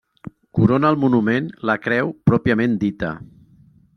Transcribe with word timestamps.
Corona 0.59 0.89
el 0.93 0.97
monument 1.03 1.51
la 1.71 1.77
creu 1.83 2.11
pròpiament 2.31 2.75
dita. 2.87 3.13